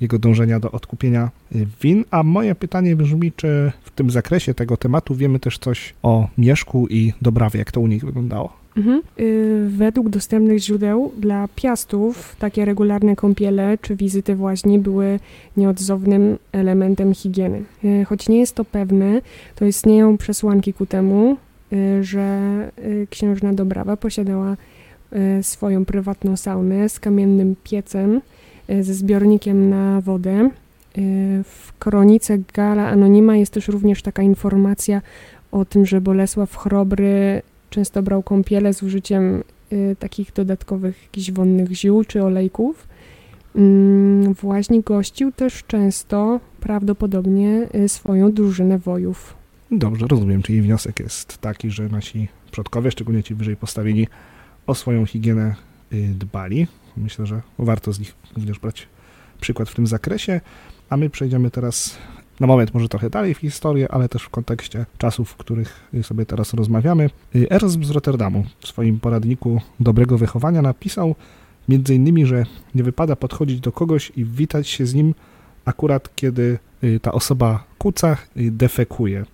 jego 0.00 0.18
dążenia 0.18 0.60
do 0.60 0.70
odkupienia 0.70 1.30
y, 1.56 1.66
win. 1.82 2.04
A 2.10 2.22
moje 2.22 2.54
pytanie 2.54 2.96
brzmi, 2.96 3.32
czy 3.32 3.72
w 3.84 3.90
tym 3.90 4.10
zakresie 4.10 4.54
tego 4.54 4.76
tematu 4.76 5.14
wiemy 5.14 5.40
też 5.40 5.58
coś 5.58 5.94
o 6.02 6.28
Mieszku 6.38 6.86
i 6.90 7.12
Dobrawie, 7.22 7.58
jak 7.58 7.72
to 7.72 7.80
u 7.80 7.86
nich 7.86 8.04
wyglądało? 8.04 8.52
Mhm. 8.76 9.02
Y, 9.20 9.68
według 9.70 10.08
dostępnych 10.08 10.58
źródeł 10.58 11.12
dla 11.18 11.48
piastów 11.56 12.36
takie 12.38 12.64
regularne 12.64 13.16
kąpiele 13.16 13.78
czy 13.82 13.96
wizyty 13.96 14.34
w 14.34 14.40
łaźni 14.40 14.78
były 14.78 15.20
nieodzownym 15.56 16.38
elementem 16.52 17.14
higieny. 17.14 17.62
Y, 17.84 18.04
choć 18.04 18.28
nie 18.28 18.38
jest 18.38 18.54
to 18.54 18.64
pewne, 18.64 19.20
to 19.54 19.64
istnieją 19.64 20.18
przesłanki 20.18 20.72
ku 20.72 20.86
temu, 20.86 21.36
że 22.00 22.40
księżna 23.10 23.52
Dobrawa 23.52 23.96
posiadała 23.96 24.56
Y, 25.16 25.42
swoją 25.42 25.84
prywatną 25.84 26.36
saunę 26.36 26.88
z 26.88 27.00
kamiennym 27.00 27.56
piecem, 27.64 28.16
y, 28.16 28.20
ze 28.80 28.94
zbiornikiem 28.94 29.70
na 29.70 30.00
wodę. 30.00 30.50
Y, 30.98 31.44
w 31.44 31.72
kronice 31.78 32.38
Gala 32.54 32.88
Anonima 32.88 33.36
jest 33.36 33.52
też 33.52 33.68
również 33.68 34.02
taka 34.02 34.22
informacja 34.22 35.02
o 35.52 35.64
tym, 35.64 35.86
że 35.86 36.00
Bolesław 36.00 36.56
Chrobry 36.56 37.42
często 37.70 38.02
brał 38.02 38.22
kąpiele 38.22 38.74
z 38.74 38.82
użyciem 38.82 39.42
takich 39.98 40.32
dodatkowych 40.32 41.02
jakichś 41.02 41.30
wonnych 41.30 41.72
ziół 41.72 42.04
czy 42.04 42.24
olejków. 42.24 42.88
Mm, 43.56 44.34
Właśnie 44.34 44.80
gościł 44.82 45.32
też 45.32 45.64
często 45.66 46.40
prawdopodobnie 46.60 47.68
swoją 47.86 48.32
drużynę 48.32 48.78
wojów. 48.78 49.34
Dobrze, 49.70 50.06
rozumiem, 50.06 50.42
czyli 50.42 50.62
wniosek 50.62 51.00
jest 51.00 51.38
taki, 51.38 51.70
że 51.70 51.88
nasi 51.88 52.28
przodkowie, 52.50 52.90
szczególnie 52.90 53.22
ci 53.22 53.34
wyżej 53.34 53.56
postawieni, 53.56 54.06
o 54.66 54.74
swoją 54.74 55.06
higienę 55.06 55.54
y, 55.92 56.08
dbali. 56.18 56.66
Myślę, 56.96 57.26
że 57.26 57.42
warto 57.58 57.92
z 57.92 57.98
nich 57.98 58.14
również 58.36 58.58
brać 58.58 58.88
przykład 59.40 59.68
w 59.68 59.74
tym 59.74 59.86
zakresie. 59.86 60.40
A 60.90 60.96
my 60.96 61.10
przejdziemy 61.10 61.50
teraz 61.50 61.98
na 62.40 62.46
moment 62.46 62.74
może 62.74 62.88
trochę 62.88 63.10
dalej 63.10 63.34
w 63.34 63.38
historię, 63.38 63.92
ale 63.92 64.08
też 64.08 64.22
w 64.22 64.28
kontekście 64.28 64.86
czasów, 64.98 65.30
w 65.30 65.36
których 65.36 65.90
sobie 66.02 66.26
teraz 66.26 66.54
rozmawiamy. 66.54 67.10
Y, 67.34 67.50
Erasm 67.50 67.84
z 67.84 67.90
Rotterdamu 67.90 68.44
w 68.60 68.68
swoim 68.68 69.00
poradniku 69.00 69.60
dobrego 69.80 70.18
wychowania 70.18 70.62
napisał 70.62 71.14
między 71.68 71.94
innymi, 71.94 72.26
że 72.26 72.46
nie 72.74 72.82
wypada 72.82 73.16
podchodzić 73.16 73.60
do 73.60 73.72
kogoś 73.72 74.12
i 74.16 74.24
witać 74.24 74.68
się 74.68 74.86
z 74.86 74.94
nim 74.94 75.14
akurat 75.64 76.16
kiedy 76.16 76.58
y, 76.84 77.00
ta 77.00 77.12
osoba 77.12 77.64
kuca, 77.78 78.16
defekuje. 78.36 79.24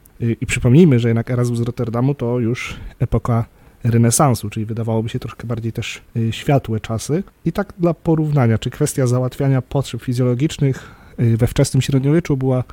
I 0.40 0.46
przypomnijmy, 0.46 0.98
że 0.98 1.08
jednak 1.08 1.30
Erasmus 1.30 1.58
z 1.58 1.62
Rotterdamu 1.62 2.14
to 2.14 2.38
już 2.38 2.76
epoka 2.98 3.44
renesansu, 3.90 4.50
czyli 4.50 4.66
wydawałoby 4.66 5.08
się 5.08 5.18
troszkę 5.18 5.46
bardziej 5.46 5.72
też 5.72 6.02
y, 6.16 6.32
światłe 6.32 6.80
czasy. 6.80 7.22
I 7.44 7.52
tak 7.52 7.72
dla 7.78 7.94
porównania, 7.94 8.58
czy 8.58 8.70
kwestia 8.70 9.06
załatwiania 9.06 9.62
potrzeb 9.62 10.02
fizjologicznych 10.02 10.94
y, 11.20 11.36
we 11.36 11.46
wczesnym 11.46 11.82
średniowieczu 11.82 12.36
była 12.36 12.64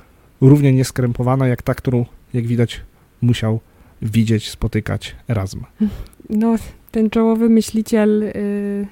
równie 0.42 0.74
nieskrępowana 0.74 1.48
jak 1.48 1.62
ta, 1.62 1.74
którą, 1.74 2.06
jak 2.34 2.48
widać, 2.48 2.82
musiał 3.22 3.60
widzieć, 4.02 4.50
spotykać 4.50 5.16
Erasm. 5.30 5.64
No, 6.30 6.56
ten 6.92 7.10
czołowy 7.10 7.50
myśliciel 7.50 8.24
y, 8.24 8.88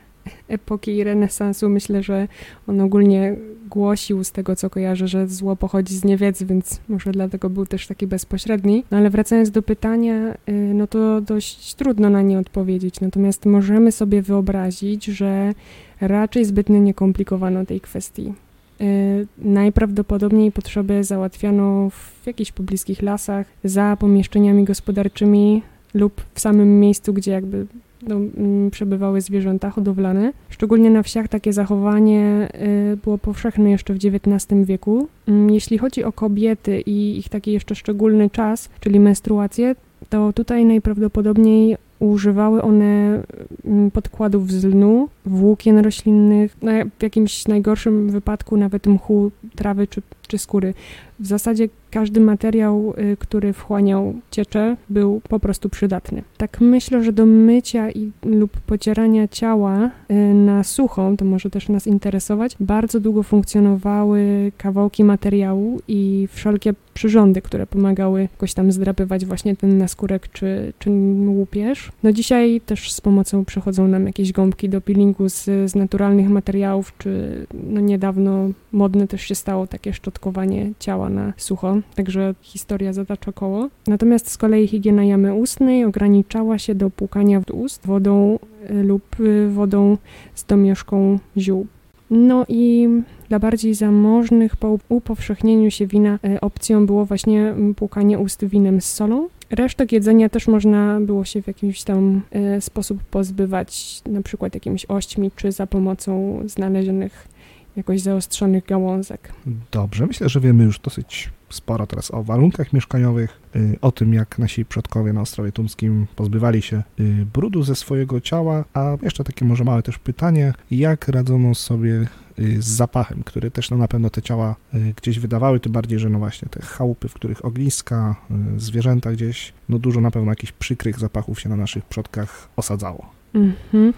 epoki 0.48 1.04
renesansu, 1.04 1.70
myślę, 1.70 2.04
że 2.04 2.28
on 2.68 2.82
ogólnie 2.82 3.36
głosił 3.70 4.24
z 4.24 4.32
tego, 4.32 4.56
co 4.56 4.70
kojarzę, 4.70 5.08
że 5.08 5.28
zło 5.28 5.56
pochodzi 5.56 5.96
z 5.96 6.04
niewiedzy, 6.04 6.46
więc 6.46 6.82
może 6.90 7.12
dlatego 7.12 7.50
był 7.50 7.66
też 7.66 7.88
taki 7.88 8.08
bezpośredni. 8.08 8.84
No 8.92 8.98
ale 8.98 9.10
wracając 9.10 9.52
do 9.52 9.62
pytania, 9.62 10.34
y, 10.50 10.52
no 10.52 10.88
to 10.88 11.22
dość 11.22 11.76
trudno 11.76 12.10
na 12.10 12.22
nie 12.22 12.40
odpowiedzieć. 12.40 13.02
Natomiast 13.02 13.46
możemy 13.46 13.92
sobie 13.92 14.22
wyobrazić, 14.22 15.06
że 15.06 15.54
raczej 16.02 16.46
zbytnio 16.46 16.80
nie 16.80 16.94
komplikowano 16.94 17.66
tej 17.66 17.82
kwestii. 17.82 18.34
Y, 18.82 19.28
najprawdopodobniej 19.38 20.52
potrzeby 20.52 21.04
załatwiano 21.04 21.90
w 21.90 22.28
jakichś 22.28 22.52
pobliskich 22.52 23.02
lasach, 23.02 23.48
za 23.64 23.98
pomieszczeniami 24.00 24.64
gospodarczymi 24.64 25.62
lub 25.94 26.22
w 26.34 26.40
samym 26.40 26.80
miejscu, 26.80 27.14
gdzie 27.14 27.32
jakby 27.32 27.66
no, 28.08 28.16
mm, 28.16 28.72
przebywały 28.72 29.22
zwierzęta 29.22 29.70
hodowlane. 29.70 30.34
Szczególnie 30.50 30.90
na 30.90 31.04
wsiach 31.04 31.28
takie 31.28 31.54
zachowanie 31.54 32.48
y, 32.94 32.98
było 32.98 33.18
powszechne 33.18 33.72
jeszcze 33.72 33.94
w 33.94 33.98
XIX 33.98 34.66
wieku. 34.66 35.08
Mm, 35.28 35.50
jeśli 35.50 35.78
chodzi 35.78 36.04
o 36.04 36.12
kobiety 36.12 36.82
i 36.82 37.18
ich 37.18 37.30
taki 37.30 37.52
jeszcze 37.52 37.76
szczególny 37.76 38.30
czas, 38.30 38.70
czyli 38.80 39.00
menstruację, 39.00 39.76
to 40.10 40.34
tutaj 40.34 40.66
najprawdopodobniej 40.66 41.78
używały 42.00 42.62
one 42.62 43.24
mm, 43.66 43.92
podkładów 43.92 44.52
z 44.52 44.66
lnu, 44.66 45.10
włókien 45.26 45.80
roślinnych, 45.80 46.58
w 47.00 47.04
jakimś 47.04 47.48
najgorszym 47.48 48.10
wypadku 48.10 48.58
nawet 48.58 48.88
mchu, 48.88 49.32
trawy 49.56 49.88
czy, 49.88 50.02
czy 50.28 50.38
skóry. 50.38 50.74
W 51.20 51.28
zasadzie 51.28 51.70
każdy 51.92 52.20
materiał, 52.20 52.94
y, 53.14 53.18
który 53.18 53.54
wchłaniał 53.54 54.14
ciecze, 54.32 54.78
był 54.90 55.22
po 55.30 55.40
prostu 55.40 55.70
przydatny. 55.70 56.24
Tak 56.38 56.62
myślę, 56.62 57.04
że 57.04 57.14
do 57.14 57.26
mycia 57.26 57.92
i, 57.92 58.12
lub 58.26 58.52
pocierania 58.60 59.28
ciała 59.28 59.90
y, 60.12 60.14
na 60.34 60.64
sucho, 60.64 61.14
to 61.18 61.26
może 61.26 61.50
też 61.50 61.70
nas 61.70 61.88
interesować, 61.88 62.56
bardzo 62.60 63.00
długo 63.00 63.24
funkcjonowały 63.24 64.52
kawałki 64.58 65.04
materiału 65.04 65.82
i 65.88 66.28
wszelkie 66.32 66.74
przyrządy, 66.94 67.42
które 67.42 67.68
pomagały 67.68 68.22
jakoś 68.22 68.54
tam 68.54 68.72
zdrapywać 68.72 69.26
właśnie 69.26 69.56
ten 69.56 69.78
naskórek 69.78 70.32
czy, 70.32 70.74
czy 70.80 70.90
łupież. 71.28 71.92
No 72.04 72.12
dzisiaj 72.12 72.62
też 72.66 72.92
z 72.92 73.02
pomocą 73.02 73.46
przychodzą 73.46 73.88
nam 73.88 74.08
jakieś 74.08 74.32
gąbki 74.32 74.70
do 74.70 74.82
peelingu 74.82 75.30
z, 75.30 75.44
z 75.44 75.76
naturalnych 75.76 76.30
materiałów, 76.30 76.94
czy 76.98 77.46
no 77.54 77.82
niedawno 77.82 78.50
modne 78.72 79.08
też 79.08 79.22
się 79.22 79.36
stało 79.36 79.68
takie 79.68 79.94
szczotkowanie 79.94 80.72
ciała 80.80 81.10
na 81.10 81.34
sucho, 81.38 81.78
także 81.96 82.36
historia 82.42 82.94
zatacza 82.94 83.32
koło. 83.32 83.70
Natomiast 83.88 84.32
z 84.32 84.38
kolei 84.38 84.68
higiena 84.68 85.04
jamy 85.04 85.34
ustnej 85.34 85.86
ograniczała 85.86 86.58
się 86.60 86.76
do 86.76 86.90
płukania 86.90 87.42
w 87.42 87.52
ust 87.52 87.88
wodą 87.88 88.40
y, 88.70 88.84
lub 88.84 89.20
y, 89.20 89.50
wodą 89.50 89.98
z 90.36 90.46
domieszką 90.46 91.20
ziół. 91.38 91.68
No 92.10 92.46
i 92.48 92.90
dla 93.30 93.40
bardziej 93.40 93.74
zamożnych 93.74 94.56
po 94.56 94.78
upowszechnieniu 94.90 95.72
się 95.72 95.88
wina 95.88 96.20
y, 96.26 96.40
opcją 96.40 96.86
było 96.86 97.06
właśnie 97.06 97.54
płukanie 97.76 98.20
ust 98.20 98.46
winem 98.46 98.82
z 98.82 98.86
solą. 98.86 99.30
Resztek 99.50 99.92
jedzenia 99.92 100.30
też 100.30 100.48
można 100.48 101.00
było 101.02 101.26
się 101.26 101.42
w 101.42 101.48
jakiś 101.48 101.84
tam 101.84 102.22
sposób 102.60 103.04
pozbywać, 103.04 104.02
na 104.06 104.22
przykład 104.22 104.54
jakimiś 104.54 104.86
ośćmi, 104.86 105.32
czy 105.36 105.52
za 105.52 105.68
pomocą 105.68 106.42
znalezionych 106.46 107.28
jakoś 107.76 108.02
zaostrzonych 108.02 108.66
gałązek. 108.66 109.34
Dobrze, 109.72 110.08
myślę, 110.08 110.30
że 110.30 110.40
wiemy 110.40 110.64
już 110.64 110.80
dosyć 110.80 111.30
sporo 111.52 111.88
teraz 111.88 112.12
o 112.12 112.24
warunkach 112.24 112.74
mieszkaniowych, 112.74 113.42
y, 113.56 113.78
o 113.82 113.92
tym, 113.92 114.14
jak 114.14 114.40
nasi 114.40 114.66
przodkowie 114.66 115.14
na 115.14 115.22
Ostrowie 115.22 115.52
Tumskim 115.52 116.08
pozbywali 116.16 116.62
się 116.62 116.84
y, 117.00 117.26
brudu 117.34 117.64
ze 117.64 117.76
swojego 117.76 118.22
ciała, 118.22 118.66
a 118.74 118.98
jeszcze 119.02 119.24
takie 119.24 119.46
może 119.46 119.64
małe 119.64 119.84
też 119.84 120.00
pytanie, 120.00 120.54
jak 120.72 121.08
radzono 121.08 121.56
sobie 121.56 122.08
y, 122.40 122.62
z 122.62 122.66
zapachem, 122.66 123.24
który 123.24 123.52
też 123.52 123.72
no, 123.72 123.78
na 123.78 123.88
pewno 123.88 124.10
te 124.10 124.22
ciała 124.22 124.56
gdzieś 124.96 125.20
wydawały, 125.20 125.60
tym 125.60 125.72
bardziej, 125.72 126.00
że 126.00 126.10
no 126.10 126.20
właśnie 126.20 126.50
te 126.50 126.62
chałupy, 126.62 127.08
w 127.08 127.14
których 127.14 127.46
ogniska, 127.46 128.16
zwierzęta 128.58 129.12
gdzieś, 129.12 129.54
no 129.70 129.80
dużo 129.80 130.02
na 130.02 130.12
pewno 130.12 130.32
jakichś 130.32 130.52
przykrych 130.52 131.00
zapachów 131.00 131.40
się 131.40 131.50
na 131.50 131.56
naszych 131.56 131.86
przodkach 131.86 132.50
osadzało. 132.56 133.10
Mhm. 133.34 133.94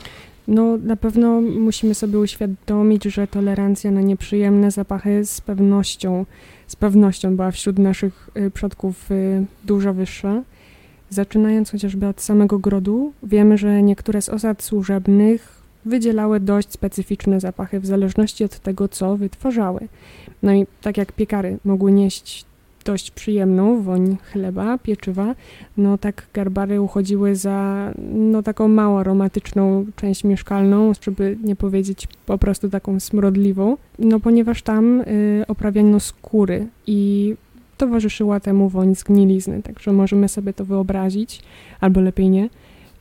No, 0.47 0.77
na 0.77 0.95
pewno 0.95 1.41
musimy 1.41 1.95
sobie 1.95 2.19
uświadomić, 2.19 3.03
że 3.03 3.27
tolerancja 3.27 3.91
na 3.91 4.01
nieprzyjemne 4.01 4.71
zapachy 4.71 5.25
z 5.25 5.41
pewnością, 5.41 6.25
z 6.67 6.75
pewnością 6.75 7.35
była 7.35 7.51
wśród 7.51 7.79
naszych 7.79 8.29
y, 8.37 8.51
przodków 8.51 9.11
y, 9.11 9.45
dużo 9.65 9.93
wyższa. 9.93 10.43
Zaczynając 11.09 11.71
chociażby 11.71 12.07
od 12.07 12.21
samego 12.21 12.59
grodu, 12.59 13.13
wiemy, 13.23 13.57
że 13.57 13.83
niektóre 13.83 14.21
z 14.21 14.29
osad 14.29 14.63
służebnych 14.63 15.63
wydzielały 15.85 16.39
dość 16.39 16.71
specyficzne 16.71 17.39
zapachy 17.39 17.79
w 17.79 17.85
zależności 17.85 18.43
od 18.43 18.59
tego, 18.59 18.87
co 18.87 19.17
wytwarzały. 19.17 19.87
No 20.43 20.53
i 20.53 20.65
tak 20.81 20.97
jak 20.97 21.11
piekary 21.11 21.57
mogły 21.65 21.91
nieść 21.91 22.45
dość 22.85 23.11
przyjemną 23.11 23.81
woń 23.81 24.17
chleba, 24.31 24.77
pieczywa, 24.77 25.35
no 25.77 25.97
tak 25.97 26.27
garbary 26.33 26.81
uchodziły 26.81 27.35
za 27.35 27.91
no 28.13 28.43
taką 28.43 28.67
mało 28.67 28.99
aromatyczną 28.99 29.85
część 29.95 30.23
mieszkalną, 30.23 30.91
żeby 31.01 31.37
nie 31.43 31.55
powiedzieć 31.55 32.07
po 32.25 32.37
prostu 32.37 32.69
taką 32.69 32.99
smrodliwą, 32.99 33.77
no 33.99 34.19
ponieważ 34.19 34.61
tam 34.61 35.01
y, 35.01 35.43
oprawiano 35.47 35.99
skóry 35.99 36.67
i 36.87 37.35
towarzyszyła 37.77 38.39
temu 38.39 38.69
woń 38.69 38.95
zgnilizny, 38.95 39.61
także 39.61 39.93
możemy 39.93 40.29
sobie 40.29 40.53
to 40.53 40.65
wyobrazić, 40.65 41.41
albo 41.81 42.01
lepiej 42.01 42.29
nie. 42.29 42.49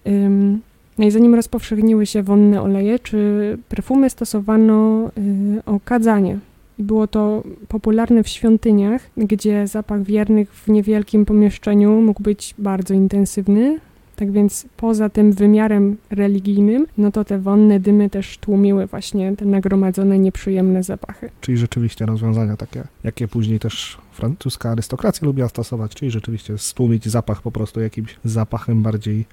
Ym, 0.06 0.60
no 0.98 1.06
i 1.06 1.10
zanim 1.10 1.34
rozpowszechniły 1.34 2.06
się 2.06 2.22
wonne 2.22 2.62
oleje 2.62 2.98
czy 2.98 3.58
perfumy, 3.68 4.10
stosowano 4.10 5.10
y, 5.58 5.64
okadzanie 5.66 6.38
było 6.82 7.06
to 7.06 7.42
popularne 7.68 8.22
w 8.22 8.28
świątyniach, 8.28 9.10
gdzie 9.16 9.66
zapach 9.66 10.02
wiernych 10.02 10.54
w 10.54 10.68
niewielkim 10.68 11.24
pomieszczeniu 11.24 12.00
mógł 12.00 12.22
być 12.22 12.54
bardzo 12.58 12.94
intensywny. 12.94 13.78
Tak 14.16 14.32
więc 14.32 14.66
poza 14.76 15.08
tym 15.08 15.32
wymiarem 15.32 15.96
religijnym, 16.10 16.86
no 16.98 17.12
to 17.12 17.24
te 17.24 17.38
wonne 17.38 17.80
dymy 17.80 18.10
też 18.10 18.38
tłumiły 18.38 18.86
właśnie 18.86 19.36
te 19.36 19.44
nagromadzone 19.44 20.18
nieprzyjemne 20.18 20.82
zapachy. 20.82 21.30
Czyli 21.40 21.58
rzeczywiście 21.58 22.06
rozwiązania 22.06 22.56
takie, 22.56 22.84
jakie 23.04 23.28
później 23.28 23.58
też 23.58 23.98
francuska 24.12 24.70
arystokracja 24.70 25.26
lubiła 25.26 25.48
stosować, 25.48 25.94
czyli 25.94 26.10
rzeczywiście 26.10 26.58
stłumić 26.58 27.08
zapach 27.08 27.42
po 27.42 27.52
prostu 27.52 27.80
jakimś 27.80 28.16
zapachem 28.24 28.82
bardziej 28.82 29.24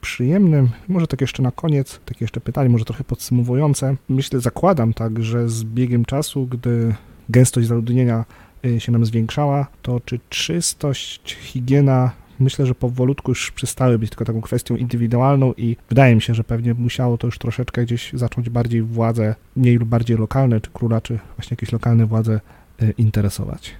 przyjemnym. 0.00 0.68
Może 0.88 1.06
tak 1.06 1.20
jeszcze 1.20 1.42
na 1.42 1.50
koniec, 1.50 2.00
takie 2.04 2.24
jeszcze 2.24 2.40
pytanie, 2.40 2.68
może 2.68 2.84
trochę 2.84 3.04
podsumowujące. 3.04 3.96
Myślę, 4.08 4.40
zakładam 4.40 4.94
tak, 4.94 5.22
że 5.22 5.48
z 5.48 5.64
biegiem 5.64 6.04
czasu, 6.04 6.46
gdy 6.46 6.94
gęstość 7.28 7.68
zaludnienia 7.68 8.24
e, 8.64 8.80
się 8.80 8.92
nam 8.92 9.04
zwiększała, 9.04 9.66
to 9.82 10.00
czy 10.00 10.20
czystość, 10.28 11.36
higiena 11.40 12.10
myślę, 12.40 12.66
że 12.66 12.74
powolutku 12.74 13.30
już 13.30 13.50
przestały 13.50 13.98
być 13.98 14.10
tylko 14.10 14.24
taką 14.24 14.40
kwestią 14.40 14.76
indywidualną 14.76 15.52
i 15.56 15.76
wydaje 15.88 16.14
mi 16.14 16.22
się, 16.22 16.34
że 16.34 16.44
pewnie 16.44 16.74
musiało 16.74 17.18
to 17.18 17.26
już 17.26 17.38
troszeczkę 17.38 17.82
gdzieś 17.82 18.12
zacząć 18.12 18.50
bardziej 18.50 18.82
władze, 18.82 19.34
mniej 19.56 19.76
lub 19.76 19.88
bardziej 19.88 20.16
lokalne, 20.16 20.60
czy 20.60 20.70
króla, 20.70 21.00
czy 21.00 21.18
właśnie 21.36 21.52
jakieś 21.54 21.72
lokalne 21.72 22.06
władze 22.06 22.40
e, 22.82 22.90
interesować. 22.90 23.74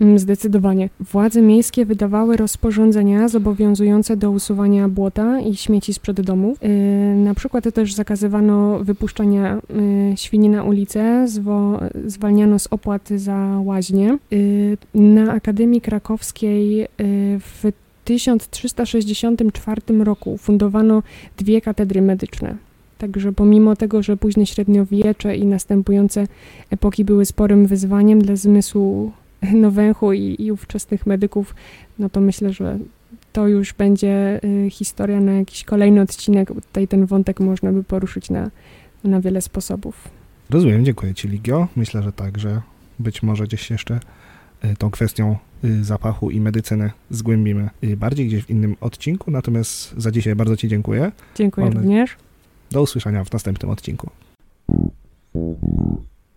Mm, 0.00 0.18
zdecydowanie. 0.18 0.88
Władze 1.00 1.42
miejskie 1.42 1.86
wydawały 1.86 2.36
rozporządzenia 2.36 3.28
zobowiązujące 3.28 4.16
do 4.16 4.30
usuwania 4.30 4.88
błota 4.88 5.40
i 5.40 5.56
śmieci 5.56 5.94
sprzed 5.94 6.20
domów. 6.20 6.58
Yy, 6.62 6.68
na 7.16 7.34
przykład 7.34 7.74
też 7.74 7.94
zakazywano 7.94 8.78
wypuszczania 8.78 9.60
yy, 10.10 10.16
świni 10.16 10.48
na 10.48 10.64
ulicę, 10.64 11.26
zwalniano 12.06 12.58
z 12.58 12.66
opłat 12.70 13.08
za 13.16 13.60
łaźnie. 13.64 14.18
Yy, 14.30 14.76
na 14.94 15.32
Akademii 15.32 15.80
Krakowskiej 15.80 16.76
yy, 16.78 16.88
w 17.38 17.72
1364 18.04 19.82
roku 20.04 20.38
fundowano 20.38 21.02
dwie 21.38 21.60
katedry 21.60 22.02
medyczne. 22.02 22.56
Także 22.98 23.32
pomimo 23.32 23.76
tego, 23.76 24.02
że 24.02 24.16
późne 24.16 24.46
średniowiecze 24.46 25.36
i 25.36 25.46
następujące 25.46 26.26
epoki 26.70 27.04
były 27.04 27.26
sporym 27.26 27.66
wyzwaniem 27.66 28.22
dla 28.22 28.36
zmysłu 28.36 29.12
Nowęchu 29.52 30.12
i, 30.12 30.36
i 30.38 30.52
ówczesnych 30.52 31.06
medyków, 31.06 31.54
no 31.98 32.08
to 32.08 32.20
myślę, 32.20 32.52
że 32.52 32.78
to 33.32 33.48
już 33.48 33.72
będzie 33.72 34.40
y, 34.44 34.70
historia 34.70 35.20
na 35.20 35.32
jakiś 35.32 35.64
kolejny 35.64 36.00
odcinek. 36.00 36.48
Tutaj 36.48 36.88
ten 36.88 37.06
wątek 37.06 37.40
można 37.40 37.72
by 37.72 37.84
poruszyć 37.84 38.30
na, 38.30 38.50
na 39.04 39.20
wiele 39.20 39.42
sposobów. 39.42 40.08
Rozumiem, 40.50 40.84
dziękuję 40.84 41.14
Ci 41.14 41.28
Ligio. 41.28 41.68
Myślę, 41.76 42.02
że 42.02 42.12
tak, 42.12 42.38
że 42.38 42.60
być 42.98 43.22
może 43.22 43.44
gdzieś 43.44 43.70
jeszcze 43.70 44.00
y, 44.64 44.76
tą 44.76 44.90
kwestią 44.90 45.36
y, 45.64 45.84
zapachu 45.84 46.30
i 46.30 46.40
medycyny 46.40 46.90
zgłębimy 47.10 47.70
bardziej 47.96 48.26
gdzieś 48.26 48.44
w 48.44 48.50
innym 48.50 48.76
odcinku. 48.80 49.30
Natomiast 49.30 49.94
za 49.96 50.10
dzisiaj 50.10 50.34
bardzo 50.34 50.56
Ci 50.56 50.68
dziękuję. 50.68 51.12
Dziękuję 51.34 51.66
Mamy 51.66 51.80
również. 51.80 52.16
Do 52.70 52.82
usłyszenia 52.82 53.24
w 53.24 53.32
następnym 53.32 53.70
odcinku. 53.70 54.10